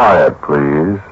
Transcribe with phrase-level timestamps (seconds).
[0.00, 1.09] Quiet, please.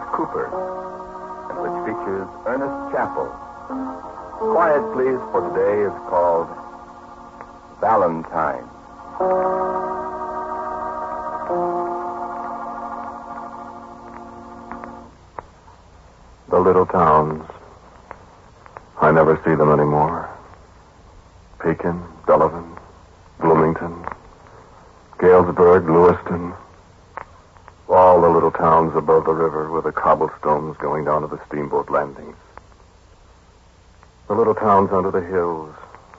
[0.00, 0.46] Willis Cooper,
[1.50, 3.26] and which features Ernest Chappell.
[4.38, 6.48] Quiet Please for today is called
[7.80, 8.64] Valentine.
[16.48, 17.44] The little towns.
[19.00, 20.28] I never see them anymore.
[21.60, 22.78] Pekin, Delavan,
[23.40, 24.06] Bloomington,
[25.18, 26.56] Galesburg, Lewistown.
[27.90, 31.90] All the little towns above the river with the cobblestones going down to the steamboat
[31.90, 32.36] landings.
[34.28, 35.74] The little towns under the hills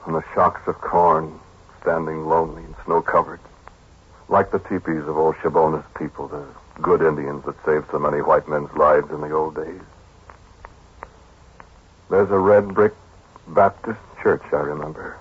[0.06, 1.40] and the shocks of corn
[1.79, 3.40] standing lonely and snow covered.
[4.28, 6.45] Like the teepees of old Shabona's people, the
[6.81, 9.81] good Indians that saved so many white men's lives in the old days.
[12.09, 12.94] There's a red brick
[13.47, 15.16] Baptist church, I remember.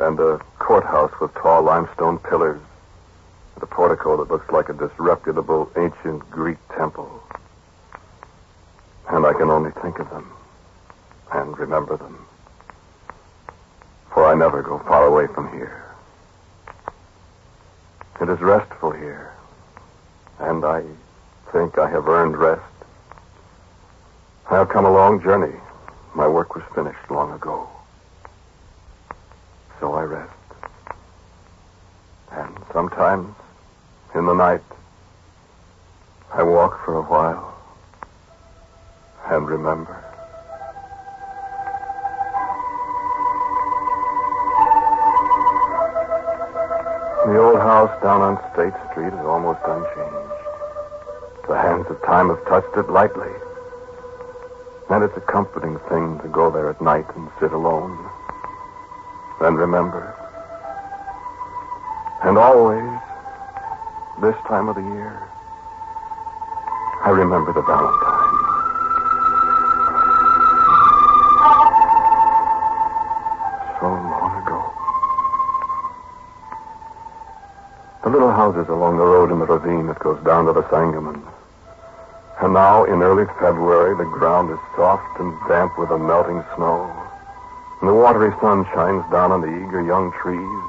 [0.00, 2.60] And a courthouse with tall limestone pillars.
[3.54, 7.22] And a portico that looks like a disreputable ancient Greek temple.
[9.08, 10.30] And I can only think of them
[11.32, 12.26] and remember them.
[14.12, 15.84] For I never go far away from here.
[18.20, 19.32] It is restful here.
[20.38, 20.82] And I
[21.50, 22.62] think I have earned rest.
[24.50, 25.56] I have come a long journey.
[26.14, 27.68] My work was finished long ago.
[29.80, 30.32] So I rest.
[32.30, 33.34] And sometimes,
[34.14, 34.62] in the night,
[36.32, 37.54] I walk for a while
[39.26, 39.98] and remember.
[47.24, 50.32] The old house down on State Street is almost unchanged.
[51.48, 53.32] The hands of time have touched it lightly.
[54.90, 57.96] And it's a comforting thing to go there at night and sit alone.
[59.40, 60.14] And remember.
[62.22, 62.91] And always,
[64.22, 65.28] this time of the year,
[67.02, 68.38] I remember the Valentine.
[73.82, 74.62] So long ago.
[78.04, 81.20] The little houses along the road in the ravine that goes down to the Sangamon.
[82.40, 86.86] And now, in early February, the ground is soft and damp with the melting snow.
[87.80, 90.62] And the watery sun shines down on the eager young trees.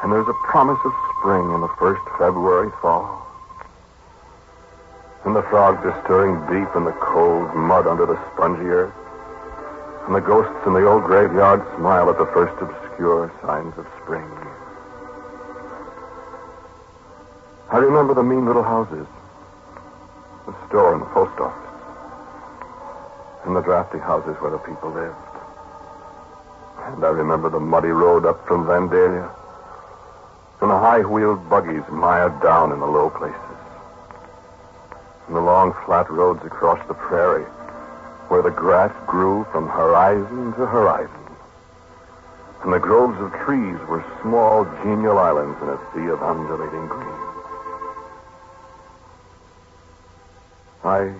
[0.00, 3.22] And there's a promise of spring in the first February thaw.
[5.24, 8.94] And the frogs are stirring deep in the cold mud under the spongy earth.
[10.06, 14.28] And the ghosts in the old graveyard smile at the first obscure signs of spring.
[17.70, 19.06] I remember the mean little houses
[20.46, 21.72] the store and the post office,
[23.44, 25.16] and the drafty houses where the people lived.
[26.94, 29.28] And I remember the muddy road up from Vandalia,
[30.68, 33.40] the high-wheeled buggies mired down in the low places,
[35.26, 37.44] and the long flat roads across the prairie,
[38.28, 41.26] where the grass grew from horizon to horizon,
[42.62, 47.26] and the groves of trees were small, genial islands in a sea of undulating green.
[50.84, 51.12] I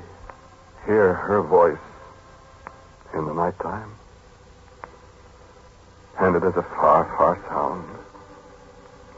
[0.87, 1.77] hear her voice
[3.15, 3.91] in the nighttime.
[6.19, 7.85] And it is a far, far sound.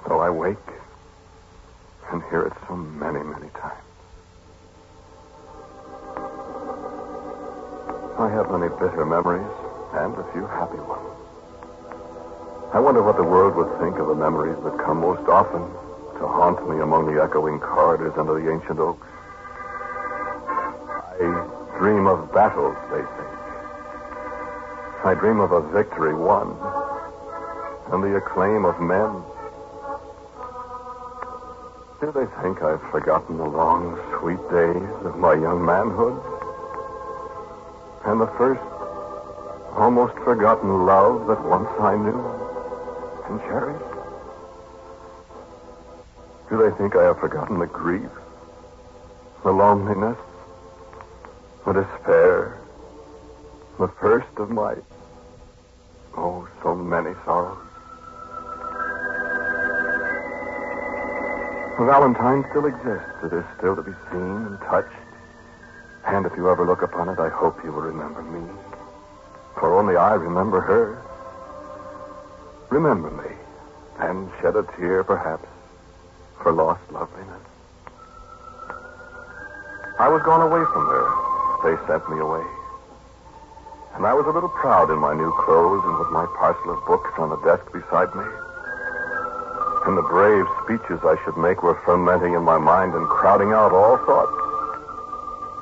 [0.06, 0.56] Though I wake
[2.10, 3.88] and hear it so many, many times.
[8.18, 9.46] I have many bitter memories
[9.94, 11.18] and a few happy ones.
[12.74, 15.62] I wonder what the world would think of the memories that come most often
[16.18, 19.06] to haunt me among the echoing corridors under the ancient oaks.
[20.90, 23.28] I dream of battles, they think.
[25.04, 26.56] I dream of a victory won
[27.92, 29.22] and the acclaim of men.
[32.00, 36.22] Do they think I've forgotten the long, sweet days of my young manhood?
[38.04, 38.62] And the first,
[39.74, 42.22] almost forgotten love that once I knew
[43.26, 43.84] and cherished?
[46.48, 48.10] Do they think I have forgotten the grief,
[49.42, 50.18] the loneliness,
[51.66, 52.58] the despair,
[53.80, 54.76] the first of my,
[56.16, 57.67] oh, so many sorrows?
[61.78, 63.22] Valentine still exists.
[63.22, 64.90] It is still to be seen and touched.
[66.06, 68.42] And if you ever look upon it, I hope you will remember me.
[69.54, 71.00] For only I remember her.
[72.70, 73.30] Remember me,
[74.00, 75.46] and shed a tear, perhaps,
[76.42, 77.42] for lost loveliness.
[80.00, 81.06] I was gone away from her.
[81.62, 82.44] They sent me away.
[83.94, 86.84] And I was a little proud in my new clothes and with my parcel of
[86.86, 88.24] books on the desk beside me.
[89.88, 93.72] And the brave speeches I should make were fermenting in my mind and crowding out
[93.72, 94.36] all thoughts,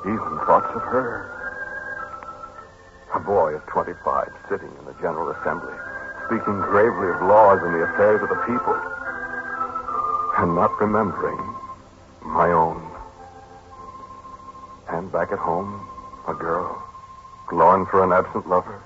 [0.03, 1.31] even thoughts of her.
[3.15, 5.73] A boy of 25 sitting in the General Assembly,
[6.25, 8.75] speaking gravely of laws and the affairs of the people,
[10.43, 11.39] and not remembering
[12.25, 12.83] my own.
[14.89, 15.87] And back at home,
[16.27, 16.83] a girl,
[17.47, 18.83] glowing for an absent lover,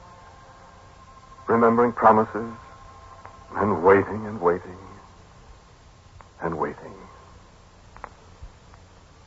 [1.47, 2.53] remembering promises,
[3.55, 4.77] and waiting and waiting
[6.41, 6.93] and waiting.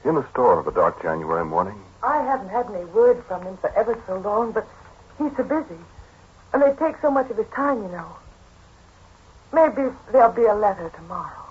[0.05, 3.57] In the store of a dark January morning, I haven't had any word from him
[3.57, 4.67] for ever so long, but
[5.19, 5.81] he's so busy.
[6.53, 8.17] And they take so much of his time, you know.
[9.53, 11.45] Maybe there'll be a letter tomorrow.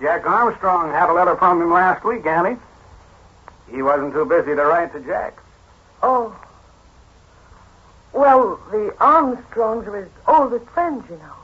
[0.00, 2.56] Jack Armstrong had a letter from him last week, Annie.
[3.70, 5.38] He wasn't too busy to write to Jack.
[6.02, 6.36] Oh.
[8.12, 11.34] Well, the Armstrongs are his oldest friends, you know.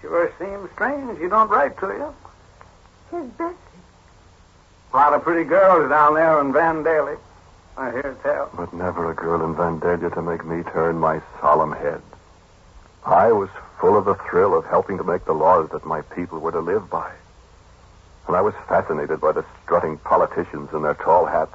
[0.00, 2.14] Sure seems strange he don't write to you.
[3.10, 3.54] He's busy.
[4.92, 7.18] A lot of pretty girls down there in Vandalia.
[7.76, 8.50] I hear tell.
[8.56, 12.00] but never a girl in Vandalia to make me turn my solemn head.
[13.04, 16.38] I was full of the thrill of helping to make the laws that my people
[16.38, 17.12] were to live by.
[18.26, 21.54] And I was fascinated by the strutting politicians in their tall hats.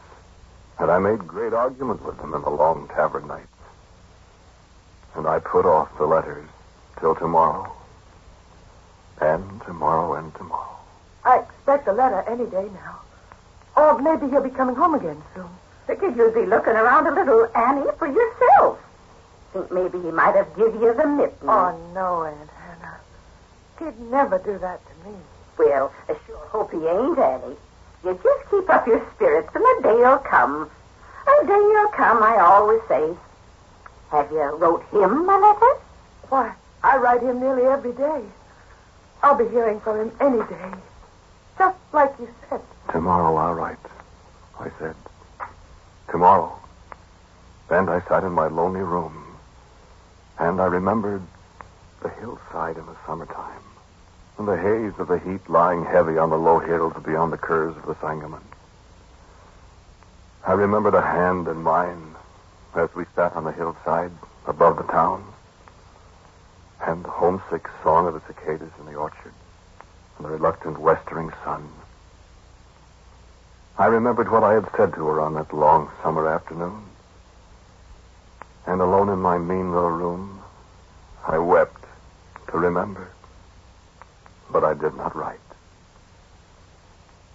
[0.80, 3.48] And I made great argument with them in the long tavern nights.
[5.16, 6.48] And I put off the letters
[7.00, 7.72] till tomorrow.
[9.20, 10.71] And tomorrow and tomorrow.
[11.72, 13.00] Expect a letter any day now.
[13.78, 15.48] Or maybe he'll be coming home again soon.
[15.88, 18.78] Figured you'd be looking around a little, Annie, for yourself.
[19.54, 21.48] Think maybe he might have give you the mitten.
[21.48, 23.00] Oh, no, Aunt Hannah.
[23.80, 25.16] He'd never do that to me.
[25.58, 27.56] Well, I sure hope he ain't, Annie.
[28.04, 30.70] You just keep up your spirits, and a day'll come.
[31.26, 33.16] A day'll come, I always say.
[34.10, 35.80] Have you wrote him a letter?
[36.28, 36.54] Why,
[36.84, 38.24] I write him nearly every day.
[39.24, 40.74] I'll be hearing from him any day.
[41.58, 42.62] Just like you said.
[42.92, 43.78] Tomorrow I'll write,
[44.60, 44.96] I said.
[46.10, 46.58] Tomorrow.
[47.70, 49.38] And I sat in my lonely room,
[50.38, 51.22] and I remembered
[52.02, 53.64] the hillside in the summertime,
[54.38, 57.78] and the haze of the heat lying heavy on the low hills beyond the curves
[57.78, 58.44] of the Sangamon.
[60.46, 62.16] I remembered a hand in mine
[62.76, 64.12] as we sat on the hillside
[64.48, 65.24] above the town,
[66.82, 69.34] and the homesick song of the cicadas in the orchard,
[70.22, 71.68] and the reluctant westering sun.
[73.80, 76.84] I remembered what I had said to her on that long summer afternoon.
[78.68, 80.44] And alone in my mean little room,
[81.28, 81.84] I wept
[82.52, 83.10] to remember.
[84.52, 85.40] But I did not write.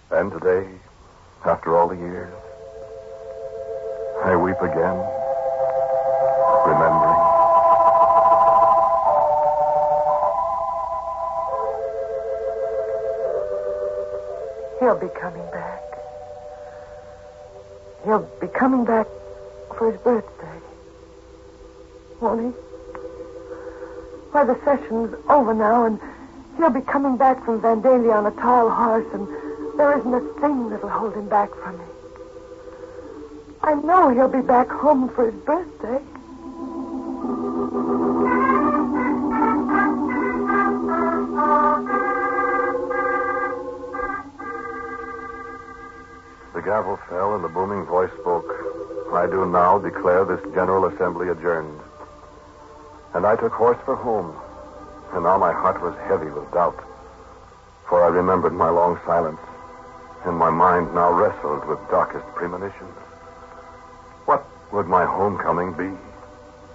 [0.09, 0.69] And today,
[1.43, 2.33] after all the years,
[4.23, 4.95] I weep again,
[6.65, 7.16] remembering.
[14.79, 15.81] He'll be coming back.
[18.03, 19.07] He'll be coming back
[19.77, 20.59] for his birthday.
[22.19, 22.61] Won't he?
[24.31, 25.99] Why, the session's over now, and
[26.57, 29.27] he'll be coming back from Vandalia on a tall horse, and
[29.79, 31.85] there isn't a thing that'll hold him back from me.
[33.63, 36.01] I know he'll be back home for his birthday.
[46.67, 48.43] Gavel fell and the booming voice spoke,
[49.13, 51.79] I do now declare this General Assembly adjourned.
[53.13, 54.35] And I took horse for home,
[55.13, 56.77] and now my heart was heavy with doubt,
[57.87, 59.39] for I remembered my long silence,
[60.25, 62.99] and my mind now wrestled with darkest premonitions.
[64.25, 65.95] What would my homecoming be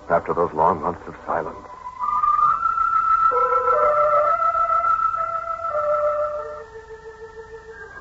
[0.08, 1.68] after those long months of silence?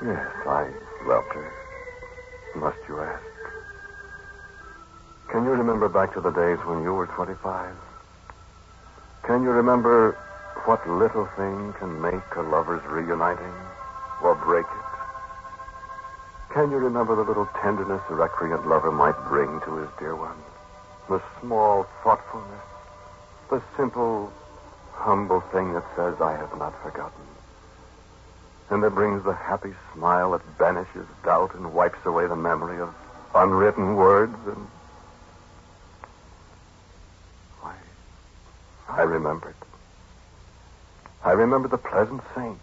[0.01, 0.71] Yes, I
[1.05, 1.61] loved her.
[2.55, 3.24] Must you ask?
[5.29, 7.74] Can you remember back to the days when you were 25?
[9.24, 10.17] Can you remember
[10.65, 13.53] what little thing can make a lover's reuniting
[14.22, 16.53] or break it?
[16.53, 20.38] Can you remember the little tenderness a recreant lover might bring to his dear one?
[21.08, 22.67] The small thoughtfulness,
[23.50, 24.34] the simple,
[24.91, 27.30] humble thing that says, I have not forgotten.
[28.72, 32.96] And that brings the happy smile that banishes doubt and wipes away the memory of
[33.36, 34.68] unwritten words and.
[37.60, 37.75] Why,
[38.88, 39.56] I remembered.
[41.22, 42.62] I remember the pleasant saint,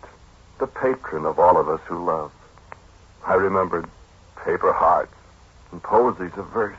[0.58, 2.32] the patron of all of us who love.
[3.26, 3.84] I remembered
[4.42, 5.14] paper hearts
[5.72, 6.76] and posies of verse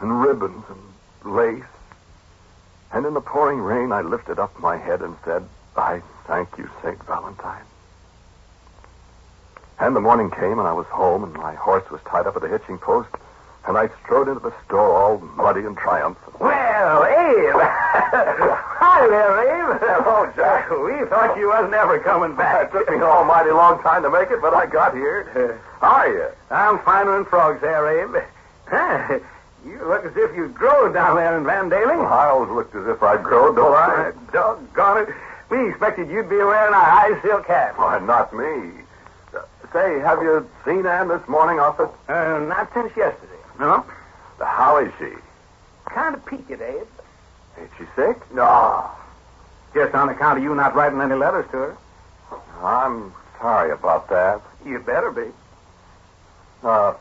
[0.00, 1.64] and ribbons and lace.
[2.92, 6.68] And in the pouring rain, I lifted up my head and said, I thank you,
[6.82, 7.02] St.
[7.04, 7.64] Valentine.
[9.78, 12.42] And the morning came, and I was home, and my horse was tied up at
[12.42, 13.08] the hitching post,
[13.66, 16.40] and I strode into the store all muddy and triumphant.
[16.40, 17.54] Well, Abe.
[17.58, 19.34] Hi there,
[19.74, 19.80] Abe.
[19.80, 20.70] Hello, Jack.
[20.84, 22.68] We thought you wasn't ever coming back.
[22.68, 25.60] It took me an almighty long time to make it, but I got here.
[25.80, 26.26] How are you?
[26.50, 28.22] I'm finer than frogs there, Abe.
[28.66, 29.18] Huh,
[29.66, 31.98] You look as if you'd grown down there in Vandalia.
[31.98, 34.12] Well, I always looked as if I'd grown, don't I?
[34.32, 35.14] Doggone it.
[35.50, 37.76] We expected you'd be wearing a high silk hat.
[37.78, 38.83] Why, not me.
[39.74, 41.90] Say, have you seen Ann this morning, Offutt?
[42.08, 43.42] Uh, not since yesterday.
[43.58, 43.84] No?
[44.38, 45.10] How is she?
[45.92, 46.86] Kind of peaked, Abe.
[47.58, 48.32] Ain't she sick?
[48.32, 48.88] No.
[49.74, 51.78] Just on account of you not writing any letters to her.
[52.62, 54.40] I'm sorry about that.
[54.64, 55.32] You better be.
[56.62, 56.94] Uh,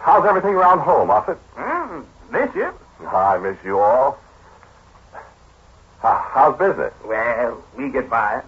[0.00, 1.38] how's everything around home, Offutt?
[1.54, 2.72] Mm, miss you.
[3.06, 4.18] I miss you all.
[6.00, 6.94] How's business?
[7.04, 8.42] Well, we get by.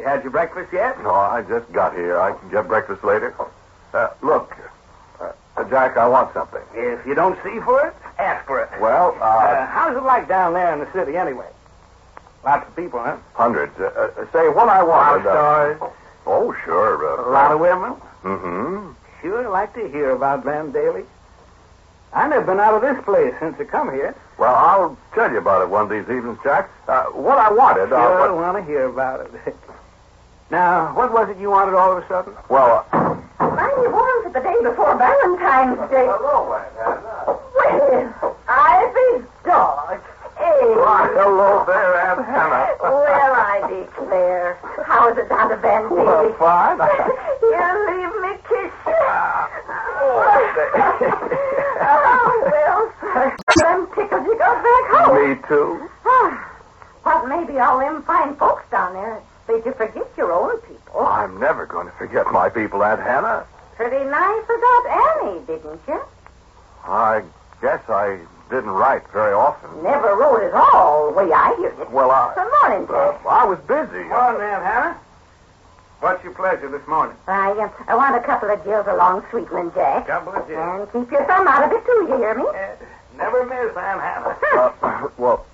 [0.00, 0.98] You had your breakfast yet?
[1.02, 2.18] No, I just got here.
[2.18, 3.34] I can get breakfast later.
[3.92, 4.56] Uh, look,
[5.20, 6.62] uh, Jack, I want something.
[6.72, 8.70] If you don't see for it, ask for it.
[8.80, 11.48] Well, uh, Uh, how's it like down there in the city anyway?
[12.46, 13.18] Lots of people, huh?
[13.34, 13.78] hundreds.
[13.78, 15.26] Uh, uh, say, what I Love wanted.
[15.28, 15.88] uh,
[16.26, 17.06] oh, sure.
[17.06, 17.92] Uh, A lot of women.
[18.24, 18.92] Mm-hmm.
[19.20, 21.04] Sure like to hear about Vandalia.
[22.14, 24.14] I never been out of this place since I come here.
[24.38, 26.70] Well, I'll tell you about it one of these evenings, Jack.
[26.88, 27.92] Uh, what I wanted.
[27.92, 29.56] Uh, Sure what- want to hear about it.
[30.50, 32.34] now, what was it you wanted all of a sudden?
[32.48, 36.06] well, uh, Mighty warm for the day before Valentine's Day.
[36.06, 37.38] hello, Aunt Hannah.
[37.54, 40.00] Well, Ivy Dodge.
[40.36, 40.74] Hey.
[40.74, 42.74] Why, hello there, Aunt Hannah.
[42.82, 44.58] Well, I declare.
[44.84, 46.02] How's it down to Van Daly?
[46.04, 46.78] Well, fine.
[47.40, 47.56] You
[47.88, 48.94] leave me kiss you.
[50.02, 50.26] Oh,
[51.80, 53.36] oh, well, sir.
[53.66, 55.30] I'm tickled you got back home.
[55.30, 55.88] Me too.
[57.02, 61.00] What maybe all them fine folks down there made you forget your own people?
[61.00, 63.46] I'm never going to forget my people, Aunt Hannah.
[63.76, 66.00] Pretty nice forgot Annie, didn't you?
[66.84, 67.22] I
[67.60, 68.18] guess I
[68.50, 69.82] didn't write very often.
[69.82, 71.90] Never wrote at all, way I hear it.
[71.90, 73.26] Well, I, Good morning, uh, Jack.
[73.26, 74.04] I was busy.
[74.08, 74.96] Morning, Aunt Hannah.
[76.00, 77.16] What's your pleasure this morning?
[77.26, 80.06] I, uh, I want a couple of Jills along Sweetland, Jack.
[80.06, 80.88] Couple of Jills.
[80.94, 82.44] And keep your thumb out of it, too, you hear me?
[82.48, 82.76] Uh,
[83.16, 84.38] never miss, Aunt Hannah.
[84.82, 85.44] Uh, well,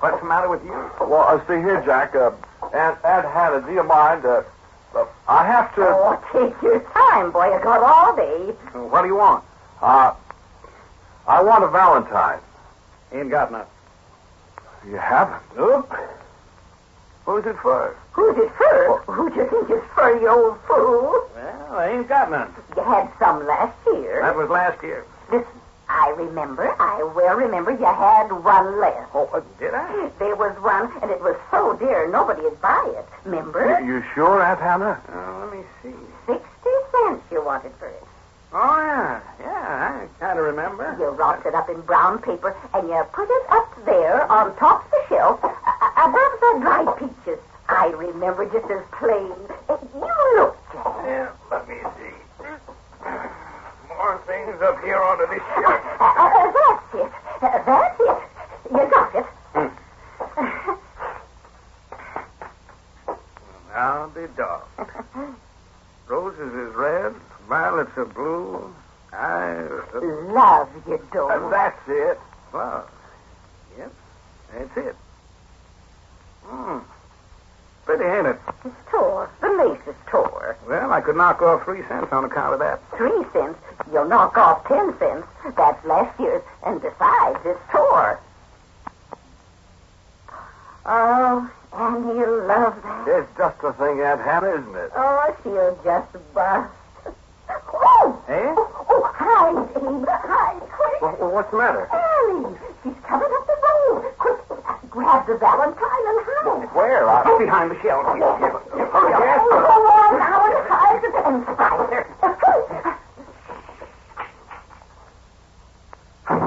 [0.00, 0.72] What's the matter with you?
[1.00, 2.14] well, uh, see here, Jack.
[2.16, 2.32] Uh,
[2.72, 4.24] Aunt, Aunt Hannah, do you mind?
[4.24, 4.42] Uh,
[4.94, 5.82] uh, I have to.
[5.82, 7.52] Oh, take your time, boy.
[7.52, 8.52] You got all day.
[8.72, 9.44] What do you want?
[9.80, 10.14] Uh,
[11.26, 12.40] I want a Valentine.
[13.12, 13.66] Ain't got none.
[14.88, 15.42] You haven't?
[15.56, 15.92] Nope.
[17.24, 17.96] Who's it for?
[18.12, 19.02] Who's it for?
[19.06, 21.30] Who do you think it's for, you old fool?
[21.34, 22.52] Well, I ain't got none.
[22.76, 24.22] You had some last year.
[24.22, 25.04] That was last year.
[25.30, 25.46] Listen,
[25.94, 29.10] I remember, I well remember you had one left.
[29.14, 30.10] Oh, uh, did I?
[30.18, 33.04] There was one, and it was so dear nobody'd buy it.
[33.24, 33.78] Remember?
[33.80, 35.00] You, you sure, Aunt Hannah?
[35.12, 35.94] Uh, let me see.
[36.26, 38.02] Sixty cents you wanted for it.
[38.54, 39.20] Oh, yeah.
[39.40, 40.96] Yeah, I kind of remember.
[40.98, 44.84] You wrapped it up in brown paper, and you put it up there on top
[44.86, 47.38] of the shelf, a- a- above the dried peaches.
[47.68, 49.32] I remember just as plain.
[49.68, 50.86] You look, Jack.
[51.04, 51.91] Yeah, let me see.
[54.62, 55.82] More up here onto this Uh, shelf.
[55.98, 57.12] uh, that's it.
[57.42, 58.18] Uh, that's it.
[58.70, 59.26] You got it.
[63.74, 64.62] Now be dog.
[66.06, 67.12] Roses is red,
[67.48, 68.72] violets are blue.
[69.12, 69.64] I.
[69.94, 70.00] Uh,
[70.32, 71.30] Love you don't.
[71.32, 72.20] uh, that's it.
[72.52, 72.86] Well,
[73.76, 73.92] yep,
[74.52, 74.96] that's it.
[76.44, 76.78] Hmm.
[77.92, 78.40] Pretty, ain't it?
[78.64, 79.28] It's tore.
[79.42, 80.56] The lace is tore.
[80.66, 82.80] Well, I could knock off three cents on account of that.
[82.96, 83.58] Three cents.
[83.92, 85.26] You'll knock off ten cents.
[85.54, 86.42] That's last year's.
[86.64, 88.18] And besides, it's tore.
[90.86, 93.08] Oh, and he'll love that.
[93.08, 94.90] It's just the thing, Aunt Hannah, isn't it?
[94.96, 96.72] Oh, she'll just bust.
[97.50, 98.24] Oh!
[98.28, 98.54] Eh?
[98.56, 100.08] Oh, oh hide, Abe.
[100.08, 101.02] Hide, quick.
[101.20, 101.86] Well, what's the matter?
[101.92, 104.14] Ellie, she's coming up the road.
[104.16, 104.41] Quick,
[104.92, 106.68] grab the valentine and hide.
[106.76, 107.08] Where?
[107.08, 107.38] I...
[107.38, 108.04] Behind the shelf.
[108.06, 108.62] Hurry up.
[108.92, 113.02] Oh, go on now and hide and find.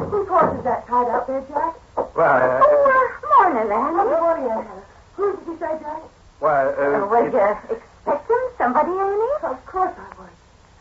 [0.10, 1.76] Whose horse is that tied up there, Jack?
[1.98, 4.20] Well, uh, Oh, uh, morning, Good Annie.
[4.22, 4.82] morning, Aunt Hannah.
[5.16, 6.02] Who did you say, Jack?
[6.40, 9.36] well, Uh, uh, was you expecting somebody, Annie?
[9.44, 10.30] Of course I was.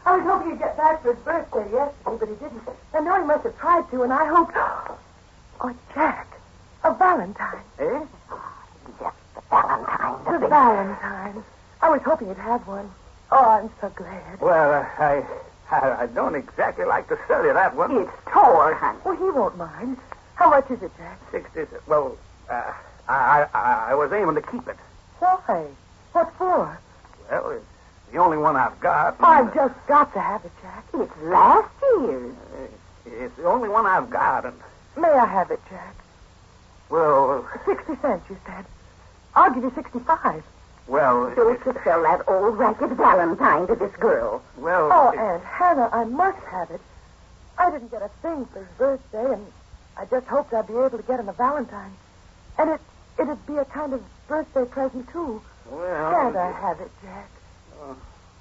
[0.06, 2.62] I was hoping he'd get back for his birthday yesterday, but he didn't.
[2.94, 4.54] I know he must have tried to, and I hoped.
[5.60, 6.26] Oh, Jack,
[6.84, 7.62] a Valentine.
[7.78, 8.00] eh?
[9.00, 10.40] Just the valentine.
[10.40, 11.44] The Valentine.
[11.82, 12.90] I was hoping you'd have one.
[13.30, 14.40] Oh, I'm so glad.
[14.40, 15.24] Well, uh, I,
[15.70, 17.92] I, I don't exactly like to sell you that one.
[17.96, 18.98] It's tore, honey.
[19.04, 19.96] Well, he won't mind.
[20.34, 21.18] How much is it, Jack?
[21.30, 21.62] Sixty.
[21.86, 22.16] Well,
[22.50, 22.72] uh,
[23.08, 24.76] I, I, I was aiming to keep it.
[25.18, 25.66] Why?
[26.12, 26.78] What for?
[27.30, 27.64] Well, it's
[28.12, 29.16] the only one I've got.
[29.20, 30.84] I've just got to have it, Jack.
[30.94, 32.34] It's last year's.
[33.06, 34.56] It's the only one I've got, and
[34.96, 35.96] May I have it, Jack?
[36.94, 38.64] Well, Sixty cents, you said.
[39.34, 40.44] I'll give you sixty-five.
[40.86, 44.42] well, Don't you sell that old ragged valentine to this girl.
[44.56, 44.90] well.
[44.92, 46.80] Oh, it- Aunt Hannah, I must have it.
[47.58, 49.46] I didn't get a thing for his birthday, and
[49.96, 51.96] I just hoped I'd be able to get him a Valentine.
[52.58, 52.80] And it
[53.18, 55.42] it'd be a kind of birthday present too.
[55.68, 57.28] well, Can't I have it, Jack?
[57.82, 57.94] Uh,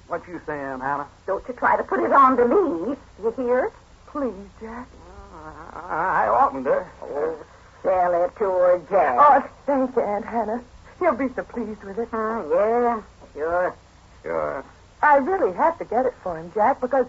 [0.06, 1.08] what you say, Aunt Hannah?
[1.26, 2.96] Don't you try to put it on to me.
[3.20, 3.72] You hear?
[4.06, 4.88] Please, Jack.
[4.94, 6.86] Uh, I, I oughtn't to.
[7.02, 7.36] Oh,
[7.84, 9.16] sell it to her, Jack.
[9.18, 10.64] Oh, thank you, Aunt Hannah.
[10.98, 12.08] He'll be so pleased with it.
[12.10, 13.02] Huh, yeah,
[13.34, 13.76] sure.
[14.22, 14.64] Sure.
[15.02, 17.06] I really have to get it for him, Jack, because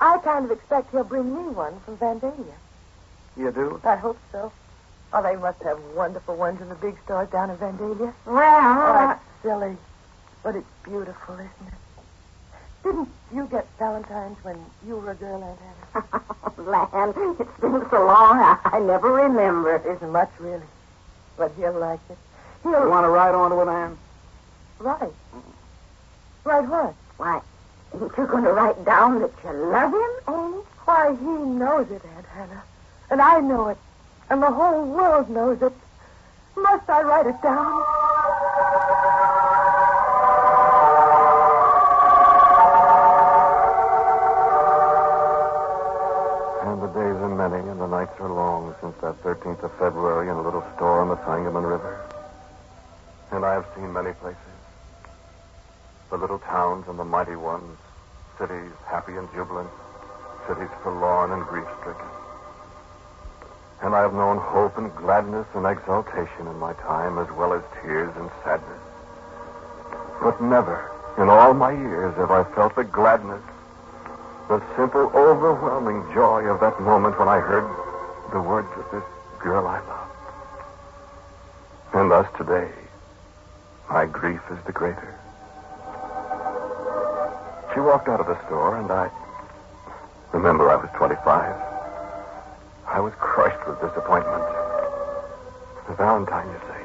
[0.00, 2.54] I kind of expect he'll bring me one from Vandalia.
[3.36, 3.80] You do?
[3.84, 4.52] I hope so.
[5.12, 8.12] Oh, they must have wonderful ones in the big stores down in Vandalia.
[8.26, 9.76] Oh, Well, it's silly,
[10.42, 11.74] but it's beautiful, isn't it?
[12.82, 15.58] Didn't you get Valentine's when you were a girl, Aunt
[15.92, 16.24] Hannah?
[16.58, 19.76] land, it's been so long, I, I never remember.
[19.76, 20.62] It isn't much, really.
[21.36, 22.18] But he'll like it.
[22.62, 22.88] He'll...
[22.88, 23.98] want to ride on to it, Ann?
[24.78, 25.12] Right.
[26.44, 26.94] Right what?
[27.16, 27.40] Why,
[27.94, 30.64] ain't you going to write down that you love him, Annie?
[30.84, 32.62] Why, he knows it, Aunt Hannah.
[33.10, 33.78] And I know it.
[34.30, 35.72] And the whole world knows it.
[36.56, 37.82] Must I write it down?
[47.54, 51.08] And the nights are long since that 13th of February in a little store on
[51.08, 51.98] the Sangamon River.
[53.32, 54.38] And I have seen many places.
[56.10, 57.78] The little towns and the mighty ones.
[58.38, 59.70] Cities happy and jubilant.
[60.46, 62.06] Cities forlorn and grief-stricken.
[63.82, 67.62] And I have known hope and gladness and exultation in my time as well as
[67.80, 68.82] tears and sadness.
[70.20, 73.42] But never in all my years have I felt the gladness
[74.48, 77.68] the simple, overwhelming joy of that moment when I heard
[78.32, 79.04] the words of this
[79.38, 80.08] girl I loved.
[81.92, 82.70] And thus today,
[83.90, 85.14] my grief is the greater.
[87.74, 89.10] She walked out of the store, and I.
[90.32, 91.20] Remember, I was 25.
[92.86, 94.44] I was crushed with disappointment.
[95.88, 96.84] The Valentine, you say.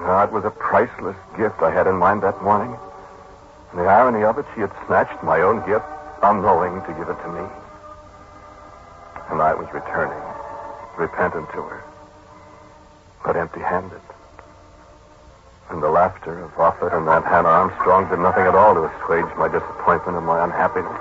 [0.00, 2.76] Now, it was a priceless gift I had in mind that morning.
[3.72, 5.86] And the irony of it, she had snatched my own gift
[6.22, 7.44] unknowing to give it to me.
[9.30, 10.22] And I was returning,
[10.96, 11.82] repentant to her,
[13.24, 14.00] but empty handed.
[15.70, 19.36] And the laughter of Offutt and that Hannah Armstrong did nothing at all to assuage
[19.36, 21.00] my disappointment and my unhappiness.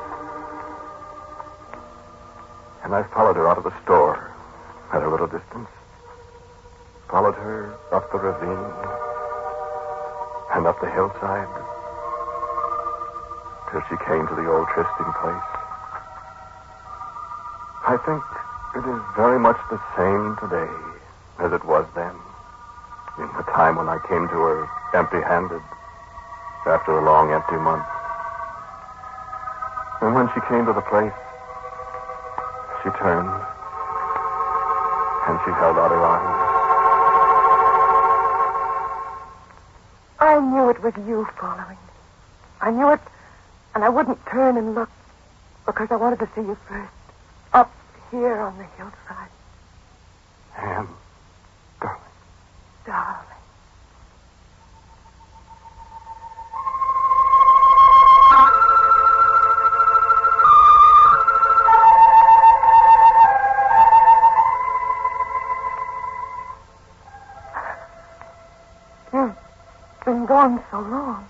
[2.83, 4.31] And I followed her out of the store
[4.91, 5.69] at a little distance.
[7.09, 8.73] Followed her up the ravine
[10.55, 11.74] and up the hillside
[13.89, 15.49] she came to the old trysting place.
[17.87, 18.23] I think
[18.75, 20.71] it is very much the same today
[21.39, 22.15] as it was then,
[23.19, 25.61] in the time when I came to her empty-handed
[26.65, 27.85] after a long empty month.
[30.01, 31.13] And when she came to the place,
[32.83, 33.29] she turned
[35.27, 36.41] and she held out her arms.
[40.19, 41.75] I knew it was you following me.
[42.61, 43.01] I knew it,
[43.75, 44.89] and I wouldn't turn and look
[45.65, 46.91] Because I wanted to see you first.
[47.53, 47.71] Up
[48.11, 49.29] here on the hillside.
[50.57, 50.87] Anne,
[51.81, 52.01] darling.
[52.85, 53.25] Darling.
[69.11, 69.29] Hmm.
[69.29, 71.27] You've been gone so long,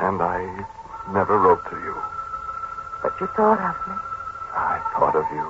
[0.00, 0.66] And I
[1.12, 1.94] never wrote to you.
[3.02, 3.94] but you thought of me.
[4.54, 5.46] I thought of you.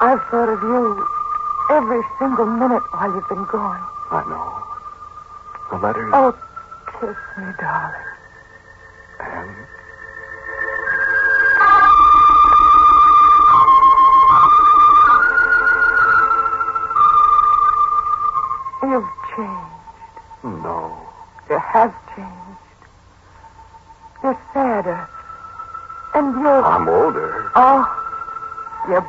[0.00, 1.06] I've thought of you
[1.70, 3.80] every single minute while you've been gone.
[4.10, 4.62] I know.
[5.70, 6.10] The letters.
[6.12, 6.34] Oh,
[7.00, 8.05] kiss me, darling.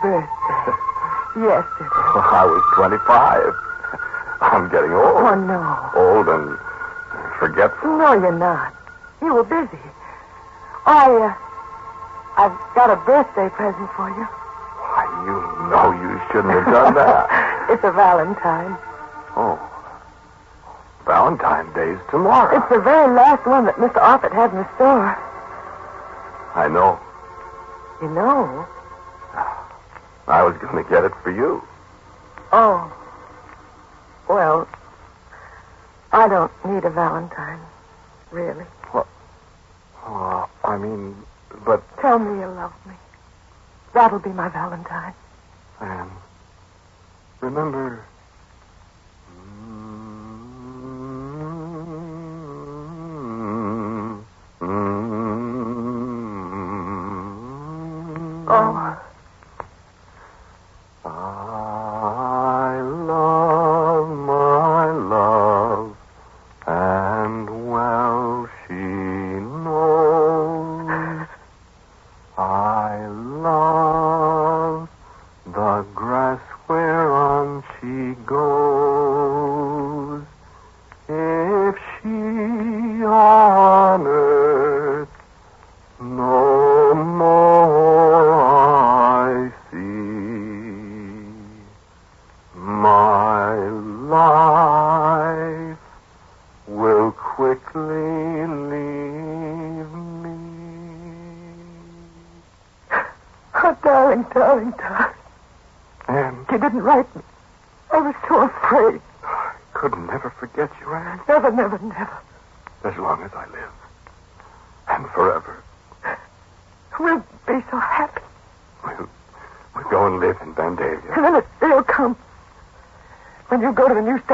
[0.01, 0.73] Birthday.
[1.37, 1.89] Yesterday.
[2.33, 3.53] I was 25.
[4.41, 5.21] I'm getting old.
[5.21, 5.61] Oh, no.
[5.93, 6.57] Old and
[7.39, 7.97] forgetful.
[7.97, 8.73] No, you're not.
[9.21, 9.81] You were busy.
[10.85, 11.33] I, uh,
[12.37, 14.25] I've got a birthday present for you.
[14.25, 15.37] Why, you
[15.69, 17.69] know you shouldn't have done that.
[17.69, 18.77] it's a Valentine.
[19.35, 19.59] oh.
[21.05, 22.57] Valentine's Day's tomorrow.
[22.57, 23.95] It's the very last one that Mr.
[24.01, 25.15] Offutt had in the store.
[26.53, 26.99] I know.
[28.01, 28.67] You know?
[30.27, 31.63] I was going to get it for you.
[32.51, 32.93] Oh.
[34.27, 34.67] Well,
[36.11, 37.59] I don't need a Valentine,
[38.31, 38.65] really.
[40.09, 41.15] Oh, I mean,
[41.65, 42.93] but, Tell me you love me.
[43.93, 45.13] That'll be my Valentine.
[45.81, 46.09] And
[47.41, 48.05] remember.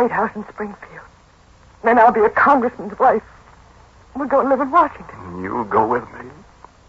[0.03, 1.05] State house in Springfield.
[1.83, 3.23] Then I'll be a congressman's wife.
[4.15, 5.41] We'll go and live in Washington.
[5.41, 6.29] You'll go with me.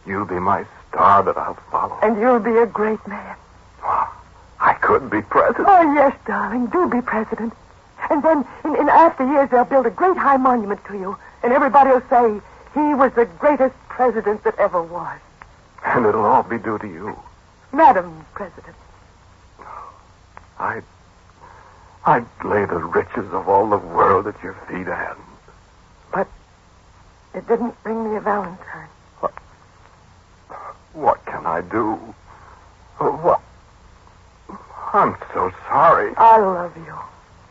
[0.07, 1.99] You'll be my star that I'll follow.
[2.03, 3.37] And you'll be a great man.
[3.83, 4.13] Ah,
[4.61, 5.67] I could be president.
[5.69, 6.67] Oh, yes, darling.
[6.67, 7.53] Do be president.
[8.11, 11.17] And then in, in after years, they'll build a great high monument to you.
[11.43, 12.41] And everybody will say
[12.75, 15.19] he was the greatest president that ever was.
[15.85, 17.19] And it'll all be due to you.
[17.73, 18.77] Madam President.
[20.59, 20.85] I'd,
[22.07, 25.17] I'd lay the riches of all the world at your feet, Anne.
[26.13, 26.29] But
[27.35, 28.89] it didn't bring me a Valentine.
[29.21, 29.33] What
[30.93, 31.95] What can I do?
[32.99, 33.41] What?
[34.93, 36.15] I'm so sorry.
[36.17, 36.95] I love you.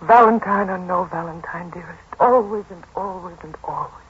[0.08, 2.00] Valentine or no Valentine, dearest.
[2.20, 3.56] Always and always and.
[3.64, 4.03] Always.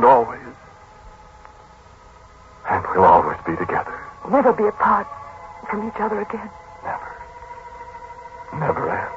[0.00, 0.40] And always.
[2.70, 3.92] And we'll always be together.
[4.30, 5.06] Never be apart
[5.68, 6.48] from each other again.
[6.82, 7.12] Never.
[8.54, 9.12] Never, Anne.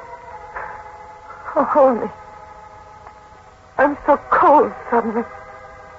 [1.56, 2.08] Oh, hold me.
[3.78, 5.24] I'm so cold suddenly.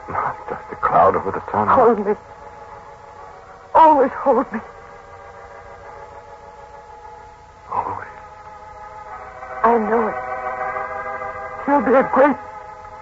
[0.07, 1.67] Not just a cloud over the sun.
[1.67, 2.13] Hold me.
[3.73, 4.59] Always hold me.
[7.71, 8.07] Always.
[9.63, 10.15] I know it.
[11.67, 12.37] You'll be a great,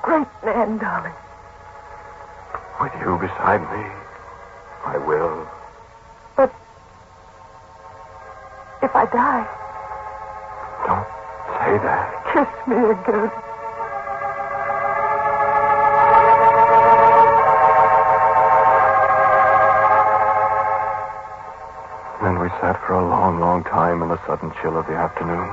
[0.01, 1.11] great man, darling.
[2.83, 3.85] With you beside me,
[4.83, 5.47] I will.
[6.35, 6.51] But
[8.81, 9.47] if I die,
[10.85, 11.07] Don't
[11.59, 12.11] say that.
[12.33, 13.31] kiss me again.
[22.21, 25.49] Then we sat for a long, long time in the sudden chill of the afternoon.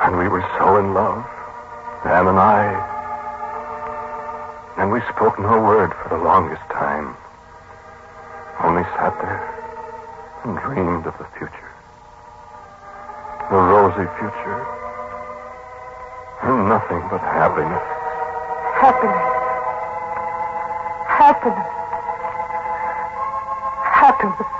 [0.00, 1.24] And we were so in love,
[2.04, 2.91] Anne and I.
[4.76, 7.14] And we spoke no word for the longest time.
[8.62, 9.42] Only sat there
[10.44, 11.70] and dreamed of the future.
[13.50, 14.60] The rosy future.
[16.42, 17.84] And nothing but happiness.
[18.80, 19.28] Happiness.
[21.06, 21.70] Happiness.
[23.86, 24.50] Happiness.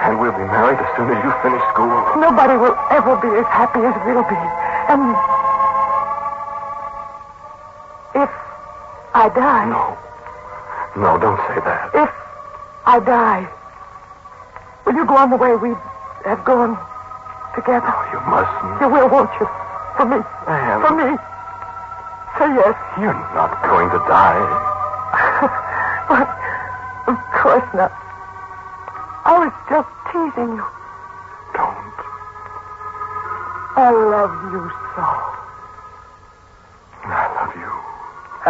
[0.00, 1.92] And we'll be married as soon as you finish school.
[2.16, 4.40] Nobody will ever be as happy as we'll be.
[4.90, 5.14] And
[9.20, 9.68] I die.
[9.68, 9.98] No.
[10.96, 11.92] No, don't say that.
[11.92, 12.08] If
[12.88, 13.44] I die,
[14.86, 15.76] will you go on the way we
[16.24, 16.72] have gone
[17.52, 17.84] together?
[17.84, 18.80] Oh, you mustn't.
[18.80, 19.44] You will, won't you?
[20.00, 20.24] For me.
[20.48, 20.80] Anne.
[20.80, 21.20] For me.
[22.40, 22.72] Say yes.
[22.96, 24.40] You're not going to die.
[26.08, 26.24] but
[27.12, 27.92] of course not.
[29.28, 30.64] I was just teasing you.
[31.52, 32.00] Don't.
[33.76, 34.64] I love you
[34.96, 35.04] so.
[37.04, 37.90] I love you.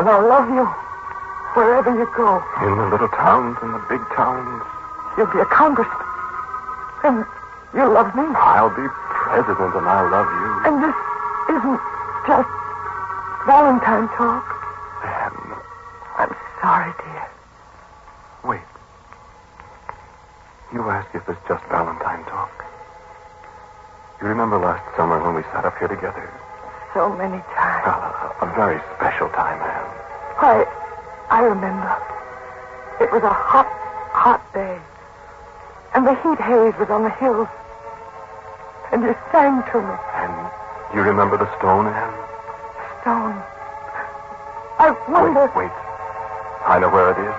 [0.01, 0.65] And I'll love you
[1.53, 2.41] wherever you go.
[2.65, 4.65] In the little towns and the big towns.
[5.19, 5.93] You'll be a congressman.
[7.05, 7.27] And
[7.77, 8.25] you'll love me.
[8.33, 10.73] I'll be president and I'll love you.
[10.73, 10.97] And this
[11.53, 11.81] isn't
[12.25, 12.49] just
[13.45, 14.49] Valentine talk.
[15.05, 15.53] Anne.
[16.17, 16.33] I'm
[16.65, 17.29] sorry, dear.
[18.49, 18.65] Wait.
[20.73, 22.65] You ask if it's just Valentine talk.
[24.23, 26.33] You remember last summer when we sat up here together?
[26.95, 27.85] So many times.
[27.85, 28.10] Well,
[28.41, 29.91] a, very special time, Anne.
[30.39, 30.67] Why,
[31.31, 31.91] I remember.
[33.01, 33.67] It was a hot,
[34.13, 34.79] hot day.
[35.95, 37.49] And the heat haze was on the hills.
[38.93, 40.35] And you sang to me, And
[40.95, 42.15] you remember the stone, Anne?
[42.15, 43.37] The stone.
[44.79, 45.47] I wonder.
[45.55, 45.77] Wait, wait.
[46.67, 47.37] I know where it is.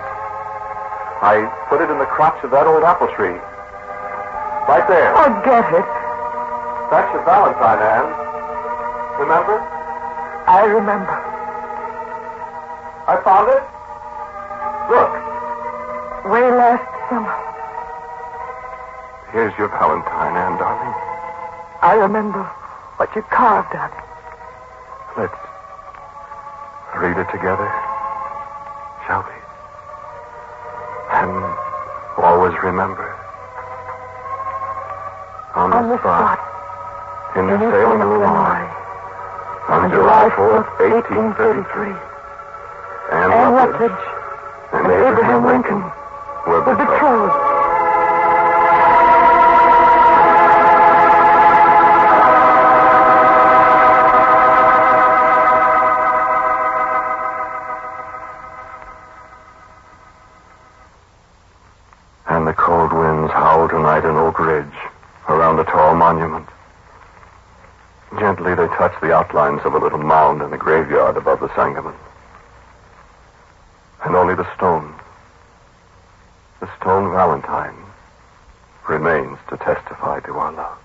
[1.21, 3.37] I put it in the crotch of that old apple tree.
[4.69, 5.13] Right there.
[5.13, 5.89] Forget it.
[6.89, 8.09] That's your Valentine, Anne.
[9.21, 9.80] Remember?
[10.51, 11.15] I remember.
[13.07, 13.63] I found it.
[14.91, 15.11] Look.
[16.27, 17.31] Way last summer.
[19.31, 20.93] Here's your Valentine, Anne, darling.
[21.81, 22.43] I remember
[22.99, 24.03] what you carved on it.
[25.15, 25.39] Let's
[26.99, 27.71] read it together,
[29.07, 29.39] shall we?
[31.15, 31.31] And
[32.19, 33.07] always remember.
[35.55, 37.37] On the, On the spot, spot.
[37.39, 38.01] in the Salem,
[40.11, 41.87] July July 4th, 1833.
[41.87, 41.95] 1833,
[43.15, 43.95] Anne Anne Rutledge Rutledge
[44.73, 45.79] and and Abraham Lincoln
[46.45, 47.31] were were betrothed.
[47.31, 47.31] betrothed.
[62.27, 64.67] And the cold winds howl tonight in Oak Ridge
[65.29, 66.49] around the tall monument.
[68.19, 71.95] Gently they touch the outlines of a little mound in the graveyard above the Sangamon.
[74.03, 74.93] And only the stone,
[76.59, 77.75] the stone Valentine,
[78.87, 80.77] remains to testify to our love.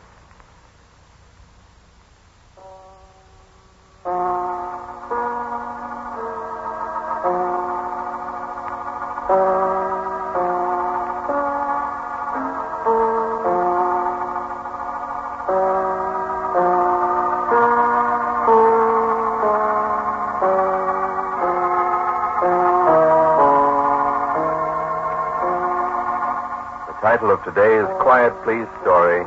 [27.46, 29.22] Today's Quiet Please story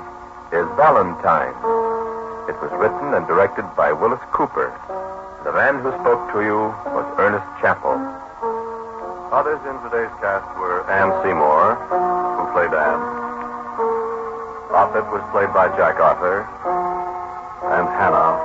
[0.52, 1.56] is Valentine.
[2.52, 4.76] It was written and directed by Willis Cooper.
[5.48, 7.96] The man who spoke to you was Ernest Chappell.
[9.32, 13.04] Others in today's cast were Ann Seymour, who played Anne.
[14.76, 16.44] Offutt was played by Jack Arthur,
[17.72, 18.36] and Hannah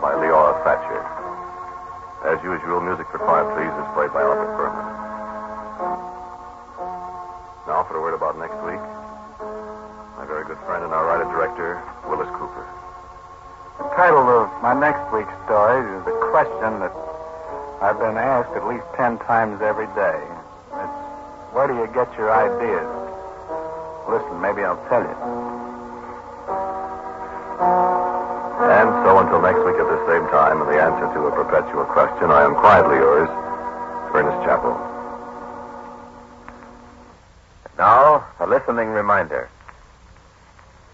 [0.00, 1.04] by Leora Thatcher.
[2.24, 6.17] As usual, music for Quiet Please is played by Albert Buhrman.
[7.68, 8.80] Now for a word about next week.
[10.16, 11.76] My very good friend and our writer-director,
[12.08, 12.64] Willis Cooper.
[13.76, 16.96] The title of my next week's story is a question that
[17.84, 20.16] I've been asked at least ten times every day.
[20.80, 20.96] It's
[21.52, 22.88] where do you get your ideas?
[24.08, 25.16] Listen, maybe I'll tell you.
[28.64, 31.84] And so until next week at the same time, and the answer to a perpetual
[31.84, 33.28] question, I am quietly yours,
[34.16, 34.87] Ernest Chappell.
[37.78, 39.48] Now, a listening reminder.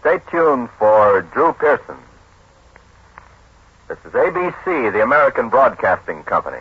[0.01, 1.97] Stay tuned for Drew Pearson.
[3.89, 6.61] This is ABC, the American Broadcasting Company.